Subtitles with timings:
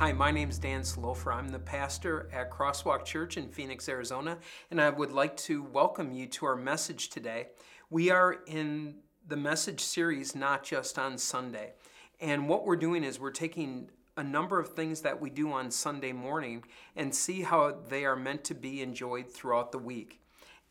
[0.00, 1.34] Hi, my name is Dan Solofra.
[1.34, 4.38] I'm the pastor at Crosswalk Church in Phoenix, Arizona,
[4.70, 7.48] and I would like to welcome you to our message today.
[7.90, 8.94] We are in
[9.28, 11.74] the message series, Not Just on Sunday.
[12.18, 15.70] And what we're doing is we're taking a number of things that we do on
[15.70, 16.64] Sunday morning
[16.96, 20.22] and see how they are meant to be enjoyed throughout the week.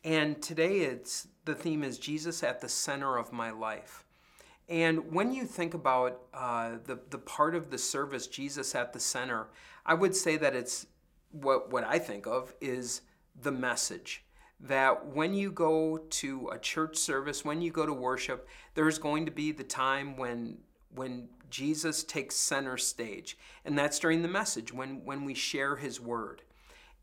[0.02, 4.04] And today it's the theme is Jesus at the center of my life.
[4.70, 9.00] And when you think about uh, the, the part of the service, Jesus at the
[9.00, 9.48] center,
[9.84, 10.86] I would say that it's
[11.32, 13.02] what, what I think of is
[13.42, 14.24] the message.
[14.60, 19.26] That when you go to a church service, when you go to worship, there's going
[19.26, 20.58] to be the time when,
[20.94, 23.36] when Jesus takes center stage.
[23.64, 26.42] And that's during the message, when, when we share his word.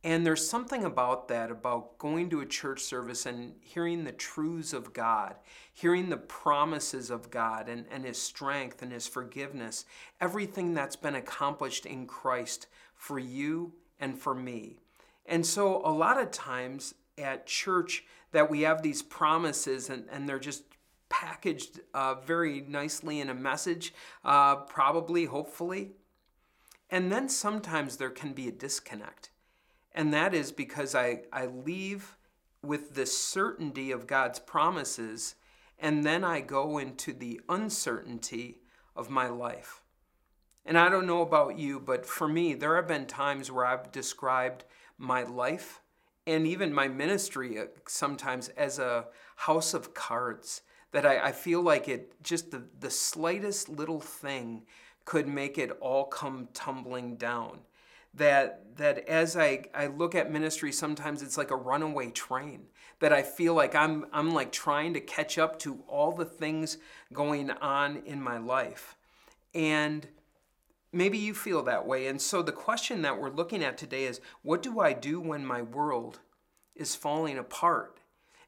[0.04, 4.72] And there's something about that, about going to a church service and hearing the truths
[4.72, 5.36] of God,
[5.74, 9.86] hearing the promises of God and, and His strength and His forgiveness,
[10.22, 14.78] everything that's been accomplished in Christ for you and for me.
[15.26, 20.28] And so, a lot of times at church, that we have these promises and, and
[20.28, 20.64] they're just
[21.10, 23.94] packaged uh, very nicely in a message,
[24.26, 25.92] uh, probably, hopefully.
[26.90, 29.32] And then sometimes there can be a disconnect
[29.98, 32.18] and that is because I, I leave
[32.62, 35.34] with the certainty of God's promises,
[35.80, 38.60] and then I go into the uncertainty
[38.96, 39.82] of my life.
[40.68, 43.92] And I don't know about you, but for me, there have been times where I've
[43.92, 44.66] described
[45.00, 45.82] my life
[46.28, 50.62] and even my ministry uh, sometimes as a house of cards.
[50.92, 54.68] That I, I feel like it just the, the slightest little thing
[55.06, 57.62] could make it all come tumbling down
[58.18, 62.68] that that as I, I look at ministry sometimes it's like a runaway train
[63.00, 66.78] that i feel like i'm i'm like trying to catch up to all the things
[67.14, 68.96] going on in my life
[69.54, 70.08] and
[70.92, 74.22] maybe you feel that way and so the question that we're looking at today is
[74.42, 76.20] what do i do when my world
[76.76, 78.00] is falling apart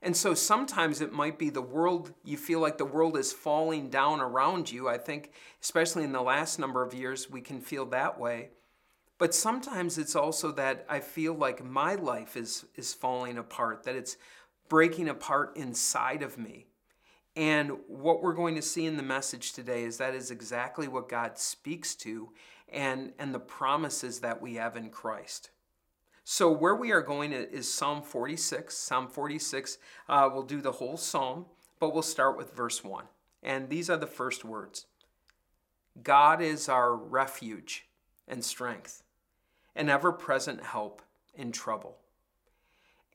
[0.01, 3.89] and so sometimes it might be the world, you feel like the world is falling
[3.89, 4.87] down around you.
[4.87, 8.51] I think, especially in the last number of years, we can feel that way.
[9.19, 13.95] But sometimes it's also that I feel like my life is, is falling apart, that
[13.95, 14.17] it's
[14.69, 16.67] breaking apart inside of me.
[17.35, 21.09] And what we're going to see in the message today is that is exactly what
[21.09, 22.29] God speaks to
[22.69, 25.51] and, and the promises that we have in Christ.
[26.23, 28.75] So, where we are going is Psalm 46.
[28.77, 31.45] Psalm 46, uh, we'll do the whole psalm,
[31.79, 33.05] but we'll start with verse 1.
[33.41, 34.85] And these are the first words
[36.03, 37.87] God is our refuge
[38.27, 39.03] and strength
[39.75, 41.01] an ever present help
[41.33, 41.97] in trouble.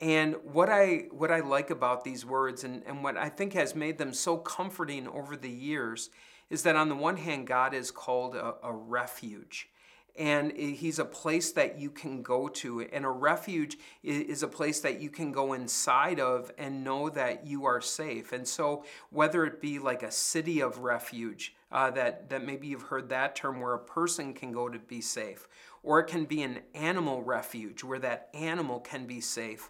[0.01, 3.75] And what I, what I like about these words and, and what I think has
[3.75, 6.09] made them so comforting over the years
[6.49, 9.69] is that on the one hand, God is called a, a refuge.
[10.17, 12.81] And he's a place that you can go to.
[12.81, 17.45] And a refuge is a place that you can go inside of and know that
[17.45, 18.31] you are safe.
[18.31, 22.83] And so whether it be like a city of refuge uh, that, that maybe you've
[22.83, 25.49] heard that term where a person can go to be safe
[25.85, 29.69] or it can be an animal refuge where that animal can be safe,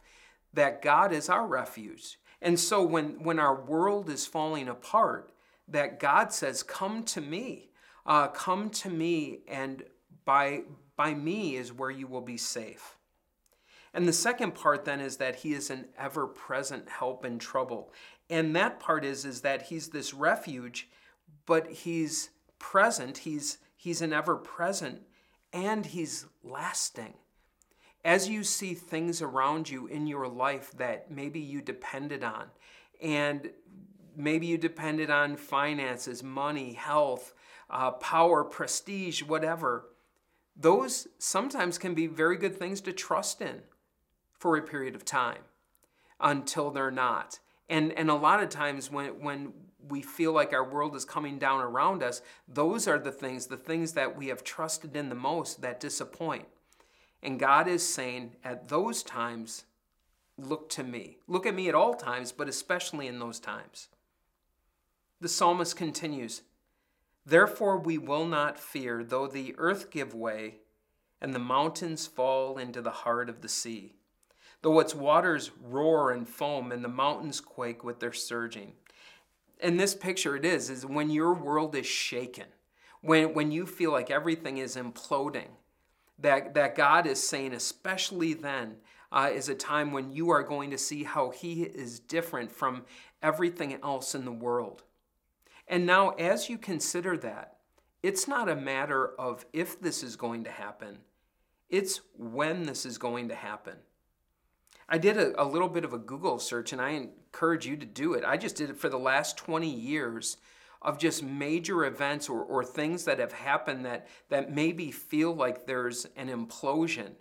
[0.53, 2.17] that God is our refuge.
[2.41, 5.33] And so when, when our world is falling apart,
[5.67, 7.69] that God says, Come to me,
[8.05, 9.83] uh, come to me, and
[10.23, 10.61] by,
[10.95, 12.95] by me is where you will be safe.
[13.93, 17.91] And the second part then is that he is an ever present help in trouble.
[18.29, 20.89] And that part is, is that he's this refuge,
[21.45, 25.01] but he's present, he's, he's an ever present
[25.55, 27.13] and He's lasting.
[28.03, 32.47] As you see things around you in your life that maybe you depended on,
[33.01, 33.49] and
[34.15, 37.33] maybe you depended on finances, money, health,
[37.69, 39.88] uh, power, prestige, whatever,
[40.55, 43.62] those sometimes can be very good things to trust in
[44.33, 45.41] for a period of time
[46.19, 47.39] until they're not.
[47.68, 49.53] And, and a lot of times when, when
[49.89, 53.57] we feel like our world is coming down around us, those are the things, the
[53.57, 56.45] things that we have trusted in the most that disappoint.
[57.21, 59.65] And God is saying at those times,
[60.37, 61.17] look to me.
[61.27, 63.87] Look at me at all times, but especially in those times.
[65.21, 66.41] The psalmist continues
[67.25, 70.59] Therefore we will not fear, though the earth give way
[71.21, 73.95] and the mountains fall into the heart of the sea,
[74.61, 78.73] though its waters roar and foam and the mountains quake with their surging
[79.65, 82.45] in this picture it is is when your world is shaken
[83.01, 85.50] when when you feel like everything is imploding
[86.19, 88.75] that that god is saying especially then
[89.12, 92.83] uh, is a time when you are going to see how he is different from
[93.21, 94.83] everything else in the world
[95.68, 97.56] and now as you consider that
[98.06, 101.00] it's not a matter of if this is going to happen,
[101.71, 103.77] it's when this is going to happen.
[104.87, 107.85] I did a, a, little bit of a Google search and I encourage you to
[107.85, 108.23] do it.
[108.23, 110.37] I just did it for the last 20 years
[110.81, 115.65] of just major events or, or things that have happened that, that maybe feel like
[115.65, 117.13] there's an implosion.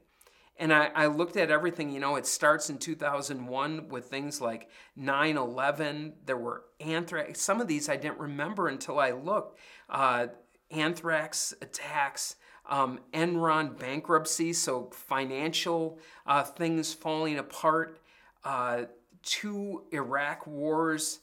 [0.57, 4.69] And I, I looked at everything, you know, it starts in 2001 with things like
[4.95, 6.13] 9 11.
[6.27, 7.41] There were anthrax.
[7.41, 9.59] Some of these I didn't remember until I looked.
[9.89, 10.29] Uh,
[10.71, 12.37] anthrax attacks,
[12.69, 17.99] um, Enron bankruptcy, so financial uh, things falling apart,
[18.45, 18.85] uh,
[19.23, 21.21] two Iraq wars.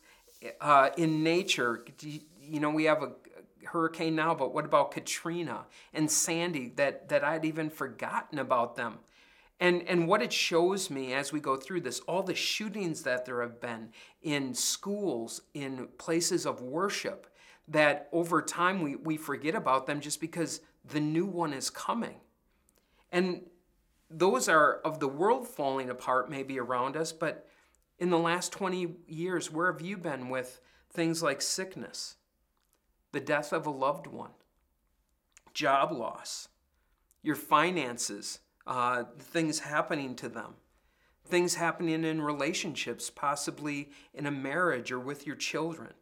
[0.59, 3.11] Uh, in nature, you know, we have a
[3.65, 8.99] hurricane now, but what about Katrina and Sandy that, that I'd even forgotten about them?
[9.59, 13.25] And, and what it shows me as we go through this, all the shootings that
[13.25, 13.89] there have been
[14.23, 17.27] in schools, in places of worship,
[17.67, 22.15] that over time we, we forget about them just because the new one is coming.
[23.11, 23.41] And
[24.09, 27.47] those are of the world falling apart, maybe around us, but
[27.99, 30.59] in the last 20 years, where have you been with
[30.91, 32.15] things like sickness,
[33.11, 34.31] the death of a loved one,
[35.53, 36.49] job loss,
[37.21, 40.55] your finances, uh, things happening to them,
[41.25, 45.93] things happening in relationships, possibly in a marriage or with your children?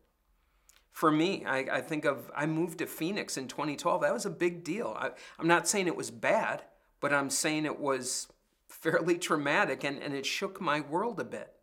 [0.91, 4.01] For me, I, I, think of, I moved to Phoenix in 2012.
[4.01, 4.95] That was a big deal.
[4.97, 6.63] I, am not saying it was bad,
[6.99, 8.27] but I'm saying it was
[8.67, 11.53] fairly traumatic and, and it shook my world a bit.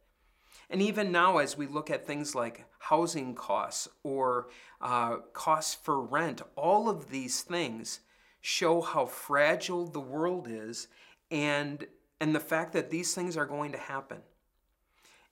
[0.69, 4.49] And even now, as we look at things like housing costs or
[4.81, 8.01] uh, costs for rent, all of these things
[8.41, 10.89] show how fragile the world is
[11.31, 11.87] and,
[12.21, 14.19] and the fact that these things are going to happen.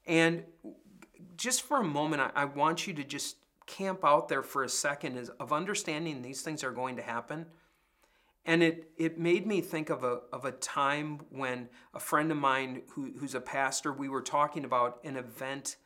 [0.06, 0.44] And
[1.37, 3.37] just for a moment, I, I want you to just
[3.67, 7.47] camp out there for a second is of understanding these things are going to happen.
[8.47, 12.37] And it, it made me think of a, of a time when a friend of
[12.37, 15.77] mine who, who's a pastor, we were talking about an event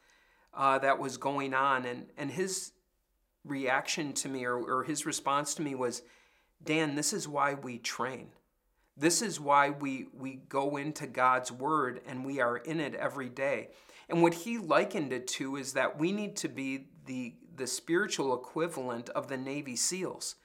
[0.54, 1.84] uh, that was going on.
[1.84, 2.72] And, and his
[3.44, 6.02] reaction to me or, or his response to me was,
[6.62, 8.30] Dan, this is why we train.
[8.96, 13.28] This is why we, we go into God's word and we are in it every
[13.28, 13.68] day.
[14.08, 18.34] And what he likened it to is that we need to be the, the spiritual
[18.34, 20.36] equivalent of the Navy SEALs.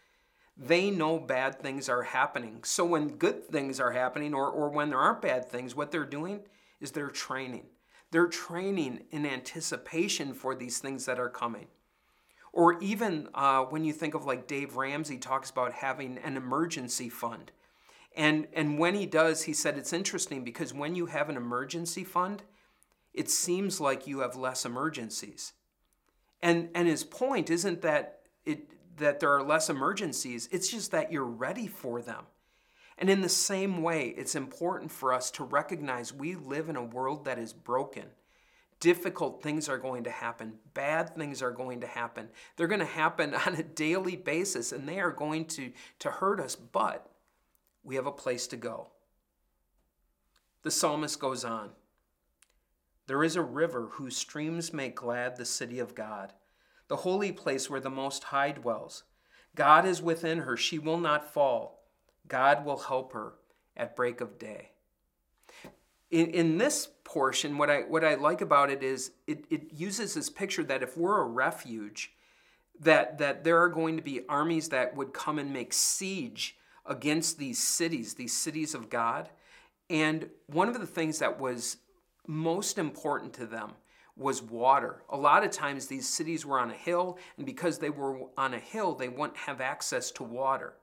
[0.55, 2.63] They know bad things are happening.
[2.63, 6.05] So when good things are happening or, or when there aren't bad things, what they're
[6.05, 6.41] doing
[6.79, 7.65] is they're training.
[8.11, 11.67] They're training in anticipation for these things that are coming.
[12.51, 17.09] Or even uh, when you think of like Dave Ramsey talks about having an emergency
[17.09, 17.51] fund.
[18.15, 22.03] And, and when he does, he said it's interesting because when you have an emergency
[22.03, 22.43] fund,
[23.11, 25.53] it seems like you have less emergencies.
[26.43, 31.09] And, and his point isn't that, it, that there are less emergencies, it's just that
[31.09, 32.25] you're ready for them.
[32.97, 36.83] And in the same way, it's important for us to recognize we live in a
[36.83, 38.03] world that is broken.
[38.81, 40.55] Difficult things are going to happen.
[40.73, 42.27] Bad things are going to happen.
[42.57, 46.41] They're going to happen on a daily basis and they are going to, to hurt
[46.41, 47.09] us, but
[47.85, 48.89] we have a place to go.
[50.63, 51.71] The psalmist goes on
[53.07, 56.33] there is a river whose streams make glad the city of God,
[56.87, 59.03] the holy place where the Most High dwells.
[59.55, 61.83] God is within her, she will not fall.
[62.27, 63.33] God will help her
[63.75, 64.69] at break of day.
[66.11, 70.13] In, in this portion, what I, what I like about it is it, it uses
[70.13, 72.13] this picture that if we're a refuge,
[72.79, 76.55] that, that there are going to be armies that would come and make siege
[76.85, 79.29] against these cities, these cities of God.
[79.89, 81.77] And one of the things that was
[82.27, 83.73] most important to them
[84.15, 85.01] was water.
[85.09, 88.53] A lot of times these cities were on a hill, and because they were on
[88.53, 90.75] a hill, they wouldn't have access to water.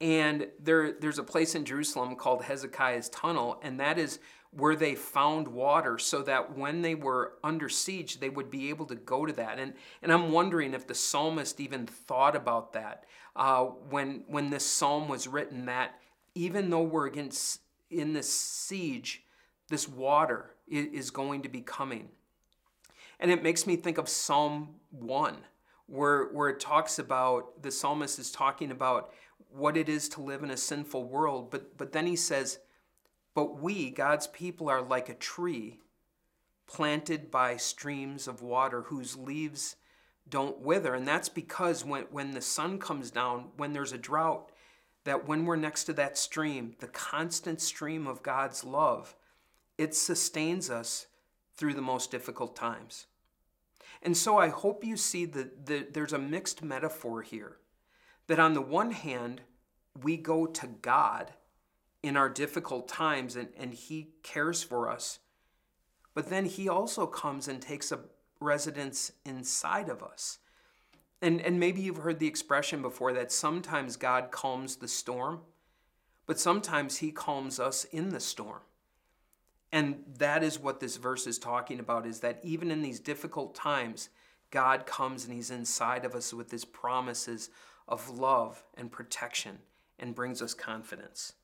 [0.00, 4.18] And there, there's a place in Jerusalem called Hezekiah's Tunnel, and that is
[4.50, 8.86] where they found water so that when they were under siege, they would be able
[8.86, 9.58] to go to that.
[9.58, 13.04] And, and I'm wondering if the psalmist even thought about that
[13.34, 16.00] uh, when, when this psalm was written, that
[16.34, 19.24] even though we're against in this siege,
[19.68, 22.08] this water is going to be coming.
[23.20, 25.36] And it makes me think of Psalm 1,
[25.86, 29.12] where, where it talks about the psalmist is talking about
[29.50, 31.50] what it is to live in a sinful world.
[31.50, 32.58] But, but then he says,
[33.34, 35.80] But we, God's people, are like a tree
[36.66, 39.76] planted by streams of water whose leaves
[40.28, 40.94] don't wither.
[40.94, 44.50] And that's because when, when the sun comes down, when there's a drought,
[45.04, 49.14] that when we're next to that stream, the constant stream of God's love,
[49.78, 51.06] it sustains us
[51.56, 53.06] through the most difficult times.
[54.02, 57.56] And so I hope you see that the, there's a mixed metaphor here.
[58.26, 59.42] That on the one hand,
[60.02, 61.32] we go to God
[62.02, 65.20] in our difficult times and, and He cares for us.
[66.14, 68.00] But then He also comes and takes a
[68.40, 70.38] residence inside of us.
[71.22, 75.40] And, and maybe you've heard the expression before that sometimes God calms the storm,
[76.26, 78.60] but sometimes He calms us in the storm.
[79.72, 83.54] And that is what this verse is talking about is that even in these difficult
[83.54, 84.08] times,
[84.50, 87.50] God comes and He's inside of us with His promises
[87.88, 89.58] of love and protection
[89.98, 91.34] and brings us confidence.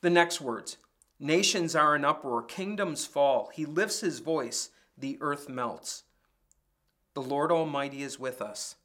[0.00, 0.78] The next words
[1.18, 3.50] Nations are in uproar, kingdoms fall.
[3.54, 6.04] He lifts his voice, the earth melts.
[7.14, 8.76] The Lord Almighty is with us.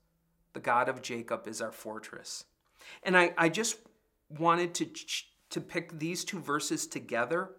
[0.54, 2.46] The God of Jacob is our fortress.
[3.04, 3.80] And I, I just
[4.30, 4.88] wanted to,
[5.50, 7.50] to pick these two verses together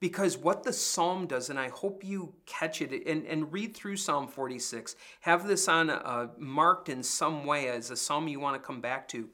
[0.00, 3.96] because what the psalm does, and I hope you catch it and, and read through
[3.96, 8.60] Psalm 46, have this on a, marked in some way as a psalm you want
[8.60, 9.28] to come back to.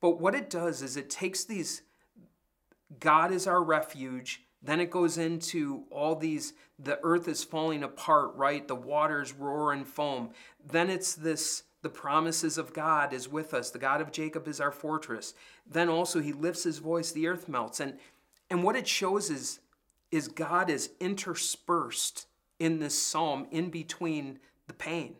[0.00, 1.82] But what it does is it takes these,
[2.98, 4.42] God is our refuge.
[4.60, 8.66] Then it goes into all these, the earth is falling apart, right?
[8.66, 10.30] The waters roar and foam.
[10.64, 13.70] Then it's this, the promises of God is with us.
[13.70, 15.34] The God of Jacob is our fortress.
[15.64, 17.78] Then also he lifts his voice, the earth melts.
[17.78, 17.98] And,
[18.50, 19.60] and what it shows is
[20.10, 22.26] is God is interspersed
[22.58, 25.16] in this psalm in between the pain.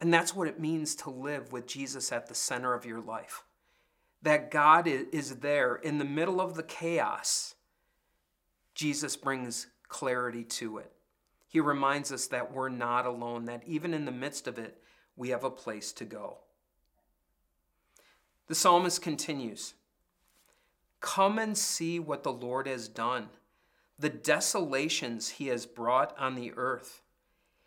[0.00, 3.44] And that's what it means to live with Jesus at the center of your life.
[4.22, 7.54] That God is there in the middle of the chaos.
[8.74, 10.92] Jesus brings clarity to it.
[11.48, 14.82] He reminds us that we're not alone, that even in the midst of it,
[15.16, 16.38] we have a place to go.
[18.48, 19.74] The psalmist continues
[21.00, 23.28] Come and see what the Lord has done
[23.98, 27.02] the desolations he has brought on the earth.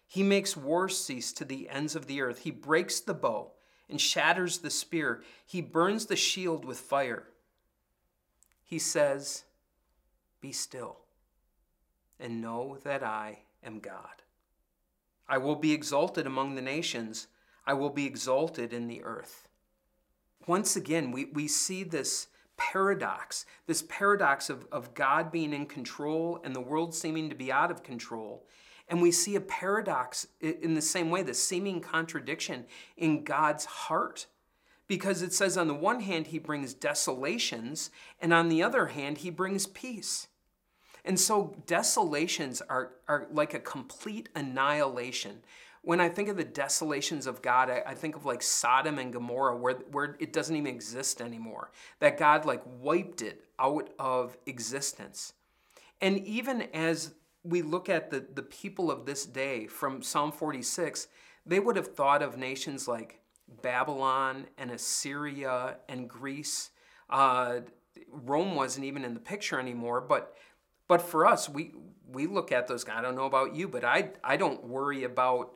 [0.07, 2.39] He makes war cease to the ends of the earth.
[2.39, 3.51] He breaks the bow
[3.89, 5.24] and shatters the spear.
[5.45, 7.27] He burns the shield with fire.
[8.63, 9.43] He says,
[10.41, 10.98] Be still
[12.19, 14.24] and know that I am God.
[15.27, 17.27] I will be exalted among the nations,
[17.65, 19.48] I will be exalted in the earth.
[20.48, 22.27] Once again, we, we see this
[22.60, 27.51] paradox, this paradox of, of God being in control and the world seeming to be
[27.51, 28.46] out of control.
[28.88, 32.66] And we see a paradox in the same way, the seeming contradiction
[32.98, 34.28] in God's heart.
[34.88, 39.20] Because it says, on the one hand, he brings desolations, and on the other hand,
[39.20, 40.28] he brings peace.
[41.10, 45.39] And so, desolations are, are like a complete annihilation
[45.82, 49.12] when I think of the desolations of God, I, I, think of like Sodom and
[49.12, 51.72] Gomorrah, where, where it doesn't even exist anymore.
[52.00, 55.34] That God like wiped it out of existence.
[56.00, 61.08] And even as we look at the, the people of this day from Psalm 46,
[61.44, 63.22] they would have thought of nations like
[63.63, 66.70] Babylon and Assyria and Greece.
[67.10, 67.62] Uh,
[68.12, 70.36] Rome wasn't even in the picture anymore, but
[70.89, 71.72] but for us, we
[72.12, 72.86] we look at those.
[72.89, 75.53] I don't know about you, but I I don't worry about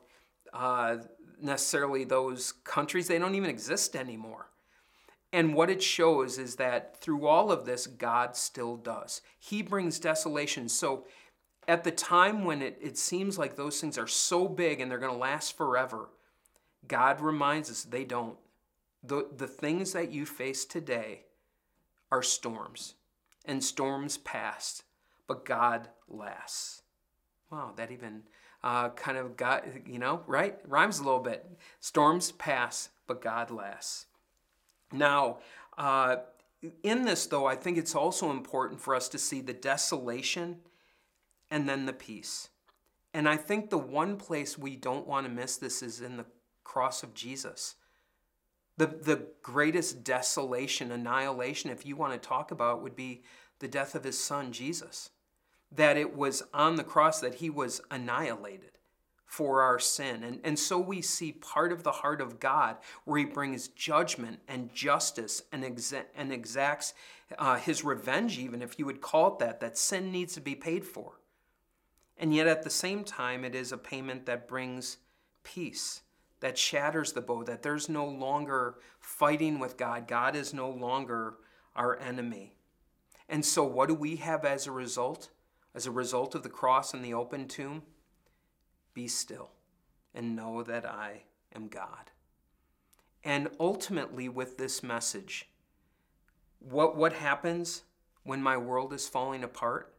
[0.53, 0.97] uh,
[1.41, 3.09] necessarily those countries.
[3.09, 4.47] They don't even exist anymore.
[5.33, 9.21] And what it shows is that through all of this, God still does.
[9.39, 10.69] He brings desolation.
[10.69, 11.05] So
[11.67, 14.99] at the time when it, it seems like those things are so big and they're
[14.99, 16.09] going to last forever,
[16.87, 18.37] God reminds us they don't.
[19.01, 21.23] The, the things that you face today
[22.11, 22.93] are storms,
[23.43, 24.83] and storms pass,
[25.27, 26.81] but God lasts.
[27.51, 28.23] Wow, that even
[28.63, 30.57] uh, kind of got, you know, right?
[30.67, 31.45] Rhymes a little bit.
[31.79, 34.07] Storms pass, but God lasts.
[34.91, 35.39] Now,
[35.77, 36.17] uh,
[36.81, 40.59] in this, though, I think it's also important for us to see the desolation
[41.51, 42.49] and then the peace.
[43.13, 46.25] And I think the one place we don't want to miss this is in the
[46.63, 47.75] cross of Jesus.
[48.77, 53.23] The, the greatest desolation, annihilation, if you want to talk about, would be
[53.59, 55.11] the death of his son, Jesus
[55.75, 58.73] that it was on the cross that he was annihilated
[59.25, 60.23] for our sin.
[60.23, 64.39] And, and so we see part of the heart of God where he brings judgment
[64.47, 66.93] and justice and, exa- and exacts
[67.39, 70.53] uh, his revenge, even if you would call it that, that sin needs to be
[70.53, 71.19] paid for.
[72.15, 74.97] And yet at the same time, it is a payment that brings
[75.43, 76.01] peace,
[76.41, 80.07] that shatters the bow, that there's no longer fighting with God.
[80.07, 81.35] God is no longer
[81.75, 82.53] our enemy.
[83.27, 85.29] And so, what do we have as a result?
[85.75, 87.83] As a result of the cross and the open tomb,
[88.93, 89.51] be still
[90.13, 91.23] and know that I
[91.55, 92.11] am God.
[93.23, 95.49] And ultimately, with this message,
[96.59, 97.83] what, what happens
[98.23, 99.95] when my world is falling apart?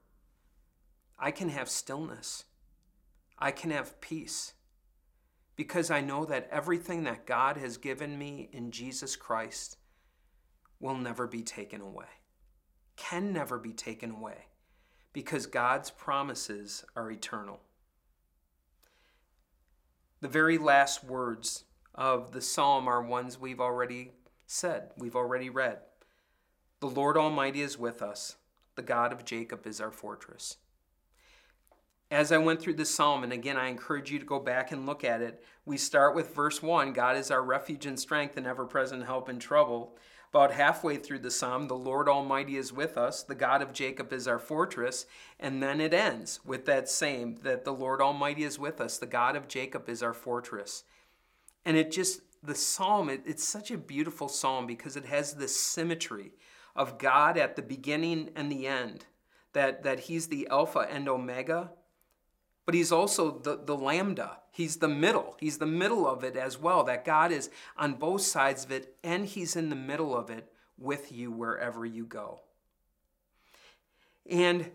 [1.18, 2.44] I can have stillness.
[3.38, 4.54] I can have peace
[5.56, 9.76] because I know that everything that God has given me in Jesus Christ
[10.80, 12.06] will never be taken away,
[12.96, 14.46] can never be taken away,
[15.14, 17.61] because God's promises are eternal.
[20.21, 24.11] The very last words of the psalm are ones we've already
[24.47, 25.78] said, we've already read.
[26.80, 28.37] The Lord Almighty is with us,
[28.75, 30.56] the God of Jacob is our fortress.
[32.11, 34.85] As I went through the psalm, and again, I encourage you to go back and
[34.85, 38.47] look at it, we start with verse 1 God is our refuge and strength and
[38.47, 39.97] ever present help in trouble.
[40.34, 44.12] About halfway through the psalm, the Lord Almighty is with us, the God of Jacob
[44.12, 45.06] is our fortress,
[45.38, 49.06] and then it ends with that same that the Lord Almighty is with us, the
[49.06, 50.82] God of Jacob is our fortress.
[51.64, 55.60] And it just, the psalm, it, it's such a beautiful psalm because it has this
[55.60, 56.32] symmetry
[56.74, 59.06] of God at the beginning and the end,
[59.52, 61.70] that, that He's the Alpha and Omega,
[62.66, 64.38] but He's also the, the Lambda.
[64.54, 65.37] He's the middle.
[65.40, 68.94] He's the middle of it as well, that God is on both sides of it
[69.02, 72.40] and He's in the middle of it with you wherever you go.
[74.30, 74.70] And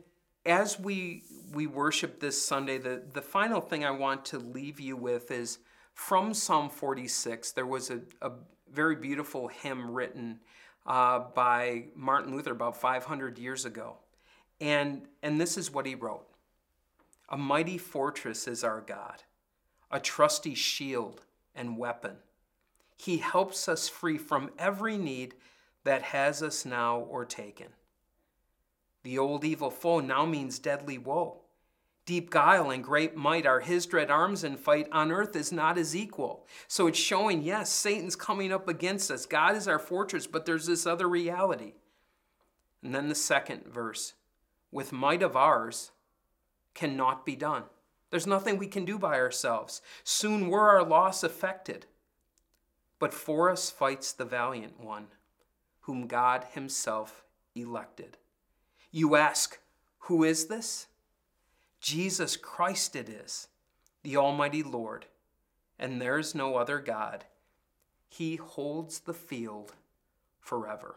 [0.45, 4.97] as we we worship this Sunday, the, the final thing I want to leave you
[4.97, 5.59] with is
[5.93, 7.53] from Psalm 46.
[7.53, 8.31] There was a, a
[8.71, 10.41] very beautiful hymn written
[10.85, 13.95] uh, by Martin Luther about 500 years ago.
[14.59, 16.27] And, and this is what he wrote
[17.29, 19.23] A mighty fortress is our God,
[19.91, 22.17] a trusty shield and weapon.
[22.97, 25.35] He helps us free from every need
[25.83, 27.67] that has us now or taken.
[29.03, 31.41] The old evil foe now means deadly woe.
[32.05, 35.77] Deep guile and great might are his dread arms in fight on earth is not
[35.77, 36.45] his equal.
[36.67, 39.25] So it's showing, yes, Satan's coming up against us.
[39.25, 41.73] God is our fortress, but there's this other reality.
[42.83, 44.13] And then the second verse
[44.71, 45.91] with might of ours
[46.73, 47.63] cannot be done.
[48.09, 49.81] There's nothing we can do by ourselves.
[50.03, 51.85] Soon were our loss affected.
[52.97, 55.07] But for us fights the valiant one,
[55.81, 57.23] whom God himself
[57.55, 58.17] elected.
[58.91, 59.59] You ask,
[59.99, 60.87] who is this?
[61.79, 63.47] Jesus Christ it is,
[64.03, 65.05] the Almighty Lord,
[65.77, 67.25] and there's no other God.
[68.07, 69.73] He holds the field
[70.39, 70.95] forever.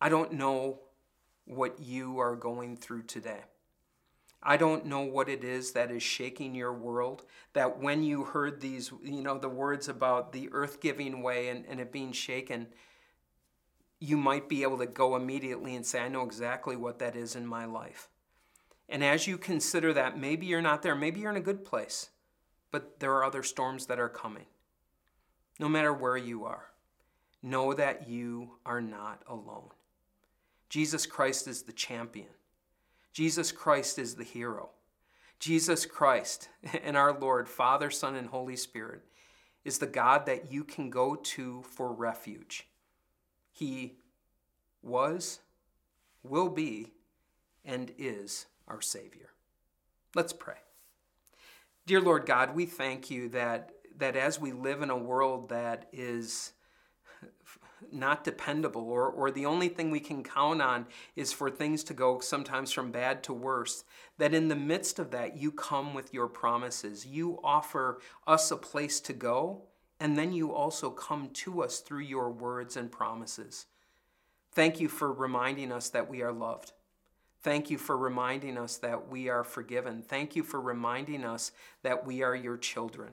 [0.00, 0.80] I don't know
[1.44, 3.40] what you are going through today.
[4.42, 7.24] I don't know what it is that is shaking your world.
[7.52, 11.64] That when you heard these, you know, the words about the earth giving way and,
[11.66, 12.68] and it being shaken,
[13.98, 17.34] you might be able to go immediately and say, I know exactly what that is
[17.34, 18.08] in my life.
[18.88, 22.10] And as you consider that, maybe you're not there, maybe you're in a good place,
[22.70, 24.46] but there are other storms that are coming.
[25.58, 26.70] No matter where you are,
[27.42, 29.70] know that you are not alone.
[30.68, 32.28] Jesus Christ is the champion,
[33.16, 34.68] Jesus Christ is the hero.
[35.38, 36.50] Jesus Christ
[36.84, 39.00] and our Lord, Father, Son, and Holy Spirit,
[39.64, 42.68] is the God that you can go to for refuge.
[43.50, 43.94] He
[44.82, 45.40] was,
[46.22, 46.92] will be,
[47.64, 49.30] and is our Savior.
[50.14, 50.58] Let's pray.
[51.86, 55.88] Dear Lord God, we thank you that, that as we live in a world that
[55.90, 56.52] is
[57.92, 61.94] not dependable, or, or the only thing we can count on is for things to
[61.94, 63.84] go sometimes from bad to worse,
[64.18, 67.06] that in the midst of that, you come with your promises.
[67.06, 69.62] You offer us a place to go
[70.00, 73.66] and then you also come to us through your words and promises.
[74.52, 76.72] Thank you for reminding us that we are loved.
[77.42, 80.02] Thank you for reminding us that we are forgiven.
[80.02, 83.12] Thank you for reminding us that we are your children.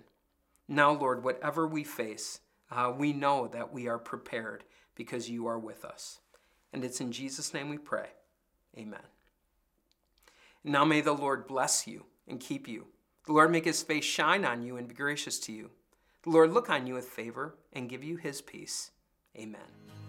[0.67, 2.39] Now, Lord, whatever we face,
[2.73, 4.63] uh, we know that we are prepared
[4.95, 6.19] because you are with us.
[6.71, 8.07] And it's in Jesus' name we pray.
[8.77, 8.99] Amen.
[10.63, 12.87] Now may the Lord bless you and keep you.
[13.25, 15.69] The Lord make his face shine on you and be gracious to you.
[16.23, 18.91] The Lord look on you with favor and give you his peace.
[19.37, 20.02] Amen.